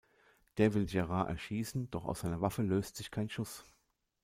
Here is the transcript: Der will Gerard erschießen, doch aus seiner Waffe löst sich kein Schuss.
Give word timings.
Der 0.57 0.73
will 0.73 0.87
Gerard 0.87 1.29
erschießen, 1.29 1.91
doch 1.91 2.05
aus 2.05 2.21
seiner 2.21 2.41
Waffe 2.41 2.63
löst 2.63 2.95
sich 2.95 3.11
kein 3.11 3.29
Schuss. 3.29 3.63